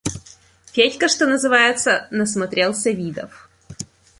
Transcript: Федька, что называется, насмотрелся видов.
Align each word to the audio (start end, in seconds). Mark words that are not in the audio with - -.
Федька, 0.73 1.07
что 1.07 1.27
называется, 1.27 2.07
насмотрелся 2.09 2.89
видов. 2.89 3.47